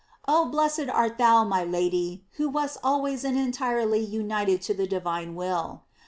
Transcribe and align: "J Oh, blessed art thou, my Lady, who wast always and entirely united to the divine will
"J 0.01 0.03
Oh, 0.29 0.45
blessed 0.45 0.89
art 0.89 1.19
thou, 1.19 1.43
my 1.43 1.63
Lady, 1.63 2.23
who 2.37 2.49
wast 2.49 2.79
always 2.83 3.23
and 3.23 3.37
entirely 3.37 3.99
united 4.03 4.59
to 4.63 4.73
the 4.73 4.87
divine 4.87 5.35
will 5.35 5.83